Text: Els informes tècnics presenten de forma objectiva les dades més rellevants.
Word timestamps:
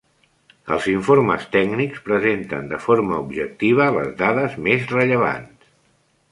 Els 0.75 0.87
informes 0.93 1.45
tècnics 1.55 1.99
presenten 2.07 2.73
de 2.73 2.81
forma 2.87 3.21
objectiva 3.27 3.89
les 3.99 4.11
dades 4.25 4.59
més 4.71 4.91
rellevants. 4.97 5.73